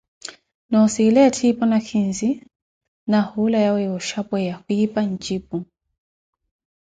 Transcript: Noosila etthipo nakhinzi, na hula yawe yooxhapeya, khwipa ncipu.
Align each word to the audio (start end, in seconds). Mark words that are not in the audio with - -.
Noosila 0.71 1.19
etthipo 1.29 1.63
nakhinzi, 1.71 2.29
na 3.11 3.19
hula 3.29 3.59
yawe 3.65 3.79
yooxhapeya, 3.87 4.55
khwipa 4.63 5.01
ncipu. 5.13 5.57